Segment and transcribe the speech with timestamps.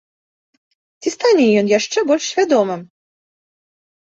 [1.03, 2.81] Ці стане ён яшчэ больш вядомым?